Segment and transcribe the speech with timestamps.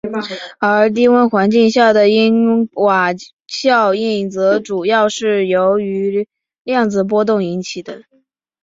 [0.57, 3.09] 而低温环境下的因瓦
[3.45, 6.27] 效应则主要是由于
[6.63, 8.01] 量子波动引起的。